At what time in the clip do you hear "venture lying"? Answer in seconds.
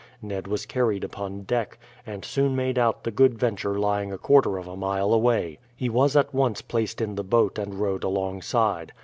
3.37-4.11